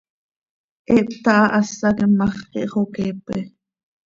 He 0.87 0.97
hptahahásaquim 1.07 2.11
ma 2.17 2.27
x, 2.33 2.35
ihxoqueepe. 2.61 3.37